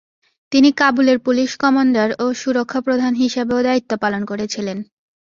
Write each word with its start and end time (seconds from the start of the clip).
তিনি 0.51 0.69
কাবুলের 0.77 1.17
police 1.19 1.49
commander 1.63 2.09
এবং 2.13 2.29
সুরক্ষা 2.33 2.79
প্রধান 2.87 3.13
হিসাবেও 3.15 3.65
দায়িত্ব 3.67 3.91
পালন 4.03 4.21
করেছিলেন। 4.25 4.77